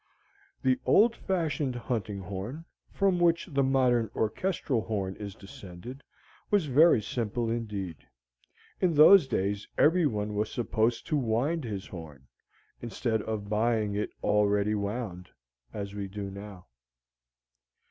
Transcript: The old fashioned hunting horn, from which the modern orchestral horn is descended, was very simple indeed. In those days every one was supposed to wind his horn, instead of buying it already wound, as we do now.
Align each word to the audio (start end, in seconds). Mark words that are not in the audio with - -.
The 0.63 0.79
old 0.83 1.15
fashioned 1.15 1.75
hunting 1.75 2.21
horn, 2.21 2.65
from 2.91 3.19
which 3.19 3.45
the 3.45 3.61
modern 3.61 4.09
orchestral 4.15 4.81
horn 4.81 5.15
is 5.17 5.35
descended, 5.35 6.01
was 6.49 6.65
very 6.65 7.03
simple 7.03 7.51
indeed. 7.51 7.97
In 8.79 8.95
those 8.95 9.27
days 9.27 9.67
every 9.77 10.07
one 10.07 10.33
was 10.33 10.51
supposed 10.51 11.05
to 11.05 11.15
wind 11.17 11.65
his 11.65 11.85
horn, 11.85 12.27
instead 12.81 13.21
of 13.21 13.47
buying 13.47 13.93
it 13.93 14.09
already 14.23 14.73
wound, 14.73 15.29
as 15.71 15.93
we 15.93 16.07
do 16.07 16.31
now. 16.31 16.65